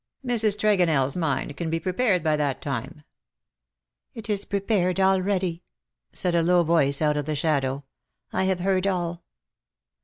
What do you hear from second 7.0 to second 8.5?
out of the shadow. ^^ I